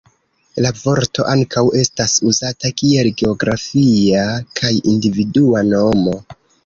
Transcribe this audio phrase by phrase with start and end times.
[0.65, 4.25] La vorto ankaŭ estas uzata kiel geografia
[4.61, 6.17] kaj individua nomo.